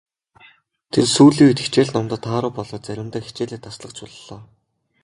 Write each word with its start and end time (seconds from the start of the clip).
Тэр 0.93 1.05
сүүлийн 1.15 1.45
үед 1.49 1.59
хичээл 1.63 1.91
номдоо 1.93 2.19
тааруу 2.25 2.51
болоод 2.57 2.83
заримдаа 2.85 3.21
хичээлээ 3.23 3.59
таслах 3.61 3.91
ч 3.95 3.97
боллоо. 4.09 4.39